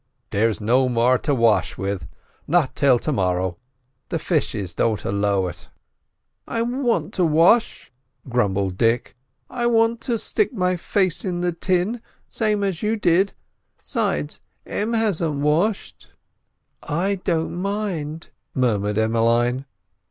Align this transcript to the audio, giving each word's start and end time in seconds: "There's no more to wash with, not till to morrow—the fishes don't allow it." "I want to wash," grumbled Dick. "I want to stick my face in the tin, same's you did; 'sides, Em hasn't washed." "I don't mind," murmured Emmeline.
"There's 0.31 0.59
no 0.59 0.89
more 0.89 1.19
to 1.19 1.35
wash 1.35 1.77
with, 1.77 2.07
not 2.47 2.75
till 2.75 2.97
to 2.97 3.11
morrow—the 3.11 4.17
fishes 4.17 4.73
don't 4.73 5.05
allow 5.05 5.45
it." 5.45 5.69
"I 6.47 6.63
want 6.63 7.13
to 7.13 7.23
wash," 7.23 7.91
grumbled 8.27 8.79
Dick. 8.79 9.15
"I 9.47 9.67
want 9.67 10.01
to 10.01 10.17
stick 10.17 10.53
my 10.53 10.75
face 10.75 11.23
in 11.23 11.41
the 11.41 11.51
tin, 11.51 12.01
same's 12.27 12.81
you 12.81 12.95
did; 12.95 13.33
'sides, 13.83 14.41
Em 14.65 14.93
hasn't 14.93 15.41
washed." 15.41 16.07
"I 16.81 17.21
don't 17.23 17.57
mind," 17.61 18.29
murmured 18.55 18.97
Emmeline. 18.97 19.65